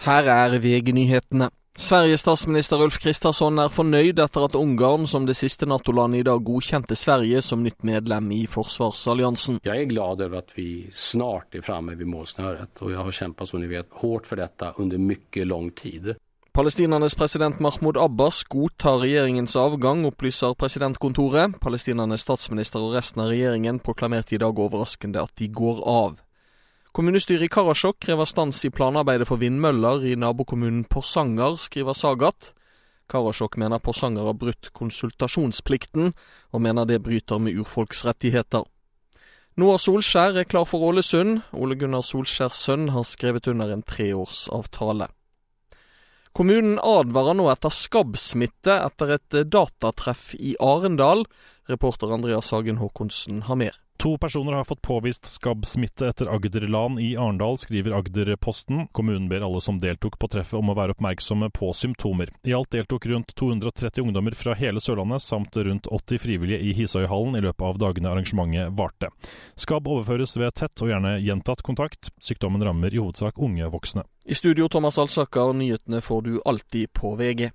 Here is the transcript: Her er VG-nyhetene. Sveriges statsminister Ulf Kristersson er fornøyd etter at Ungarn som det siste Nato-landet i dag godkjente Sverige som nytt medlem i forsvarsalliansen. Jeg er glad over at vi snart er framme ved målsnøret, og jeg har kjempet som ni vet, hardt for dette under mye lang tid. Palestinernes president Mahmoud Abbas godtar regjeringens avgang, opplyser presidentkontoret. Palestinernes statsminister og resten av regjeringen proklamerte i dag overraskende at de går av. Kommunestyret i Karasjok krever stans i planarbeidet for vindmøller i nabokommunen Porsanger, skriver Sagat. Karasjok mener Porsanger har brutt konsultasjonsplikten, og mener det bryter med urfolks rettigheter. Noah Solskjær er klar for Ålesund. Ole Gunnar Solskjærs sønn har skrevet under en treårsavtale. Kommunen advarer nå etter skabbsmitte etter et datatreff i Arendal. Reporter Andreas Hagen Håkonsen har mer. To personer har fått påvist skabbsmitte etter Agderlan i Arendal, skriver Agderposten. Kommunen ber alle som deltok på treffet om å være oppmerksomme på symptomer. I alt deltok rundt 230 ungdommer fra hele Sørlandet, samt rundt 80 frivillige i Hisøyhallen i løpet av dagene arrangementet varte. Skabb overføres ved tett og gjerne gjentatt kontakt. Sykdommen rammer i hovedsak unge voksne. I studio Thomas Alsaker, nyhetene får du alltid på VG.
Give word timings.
Her 0.00 0.24
er 0.32 0.54
VG-nyhetene. 0.56 1.50
Sveriges 1.76 2.22
statsminister 2.24 2.80
Ulf 2.80 2.96
Kristersson 3.02 3.58
er 3.60 3.68
fornøyd 3.68 4.22
etter 4.24 4.46
at 4.46 4.54
Ungarn 4.56 5.04
som 5.04 5.26
det 5.28 5.34
siste 5.36 5.68
Nato-landet 5.68 6.22
i 6.22 6.24
dag 6.24 6.40
godkjente 6.44 6.96
Sverige 6.96 7.42
som 7.44 7.60
nytt 7.60 7.84
medlem 7.84 8.30
i 8.32 8.46
forsvarsalliansen. 8.48 9.58
Jeg 9.68 9.82
er 9.84 9.90
glad 9.90 10.24
over 10.24 10.38
at 10.40 10.54
vi 10.56 10.88
snart 10.88 11.52
er 11.52 11.66
framme 11.66 11.98
ved 11.98 12.08
målsnøret, 12.08 12.80
og 12.80 12.94
jeg 12.94 13.04
har 13.04 13.18
kjempet 13.18 13.52
som 13.52 13.60
ni 13.60 13.68
vet, 13.68 13.90
hardt 14.00 14.30
for 14.30 14.40
dette 14.40 14.72
under 14.80 15.04
mye 15.04 15.44
lang 15.44 15.68
tid. 15.76 16.14
Palestinernes 16.56 17.14
president 17.14 17.60
Mahmoud 17.60 18.00
Abbas 18.00 18.40
godtar 18.48 19.02
regjeringens 19.04 19.52
avgang, 19.60 20.06
opplyser 20.08 20.56
presidentkontoret. 20.56 21.60
Palestinernes 21.60 22.24
statsminister 22.24 22.80
og 22.80 22.96
resten 22.96 23.20
av 23.20 23.34
regjeringen 23.34 23.84
proklamerte 23.84 24.38
i 24.38 24.40
dag 24.40 24.64
overraskende 24.64 25.28
at 25.28 25.36
de 25.36 25.52
går 25.52 25.84
av. 25.84 26.18
Kommunestyret 26.92 27.46
i 27.46 27.48
Karasjok 27.48 28.00
krever 28.02 28.26
stans 28.26 28.64
i 28.66 28.70
planarbeidet 28.74 29.28
for 29.28 29.38
vindmøller 29.38 30.02
i 30.10 30.16
nabokommunen 30.18 30.82
Porsanger, 30.90 31.54
skriver 31.54 31.94
Sagat. 31.94 32.48
Karasjok 33.10 33.60
mener 33.62 33.78
Porsanger 33.78 34.26
har 34.26 34.34
brutt 34.34 34.72
konsultasjonsplikten, 34.74 36.10
og 36.50 36.62
mener 36.64 36.88
det 36.90 36.98
bryter 37.04 37.38
med 37.38 37.54
urfolks 37.62 38.02
rettigheter. 38.08 38.66
Noah 39.54 39.78
Solskjær 39.78 40.40
er 40.40 40.48
klar 40.50 40.66
for 40.66 40.82
Ålesund. 40.88 41.44
Ole 41.54 41.76
Gunnar 41.78 42.02
Solskjærs 42.06 42.58
sønn 42.58 42.88
har 42.90 43.06
skrevet 43.06 43.46
under 43.52 43.70
en 43.70 43.84
treårsavtale. 43.86 45.06
Kommunen 46.34 46.78
advarer 46.82 47.38
nå 47.38 47.46
etter 47.52 47.74
skabbsmitte 47.74 48.80
etter 48.82 49.14
et 49.14 49.38
datatreff 49.50 50.32
i 50.38 50.56
Arendal. 50.58 51.22
Reporter 51.70 52.10
Andreas 52.18 52.50
Hagen 52.50 52.82
Håkonsen 52.82 53.44
har 53.46 53.58
mer. 53.62 53.78
To 54.00 54.18
personer 54.18 54.52
har 54.52 54.64
fått 54.64 54.82
påvist 54.82 55.26
skabbsmitte 55.26 56.08
etter 56.08 56.26
Agderlan 56.26 56.98
i 56.98 57.16
Arendal, 57.16 57.58
skriver 57.58 57.92
Agderposten. 57.92 58.86
Kommunen 58.92 59.28
ber 59.28 59.40
alle 59.40 59.60
som 59.60 59.78
deltok 59.78 60.18
på 60.18 60.28
treffet 60.28 60.56
om 60.56 60.72
å 60.72 60.76
være 60.78 60.94
oppmerksomme 60.94 61.50
på 61.52 61.68
symptomer. 61.76 62.32
I 62.48 62.54
alt 62.56 62.72
deltok 62.72 63.06
rundt 63.06 63.34
230 63.36 64.06
ungdommer 64.06 64.32
fra 64.32 64.54
hele 64.56 64.80
Sørlandet, 64.80 65.20
samt 65.20 65.56
rundt 65.56 65.86
80 65.86 66.22
frivillige 66.24 66.64
i 66.64 66.72
Hisøyhallen 66.80 67.36
i 67.36 67.44
løpet 67.44 67.66
av 67.66 67.82
dagene 67.82 68.08
arrangementet 68.14 68.72
varte. 68.72 69.12
Skabb 69.60 69.92
overføres 69.92 70.32
ved 70.40 70.56
tett 70.56 70.80
og 70.80 70.94
gjerne 70.94 71.18
gjentatt 71.20 71.60
kontakt. 71.60 72.08
Sykdommen 72.24 72.64
rammer 72.64 72.96
i 72.96 73.04
hovedsak 73.04 73.36
unge 73.36 73.68
voksne. 73.68 74.08
I 74.24 74.34
studio 74.34 74.72
Thomas 74.72 74.96
Alsaker, 74.96 75.52
nyhetene 75.52 76.00
får 76.00 76.24
du 76.24 76.38
alltid 76.48 76.88
på 76.96 77.18
VG. 77.20 77.50